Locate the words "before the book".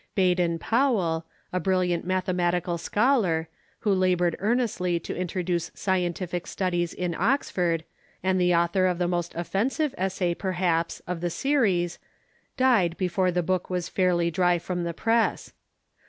12.97-13.67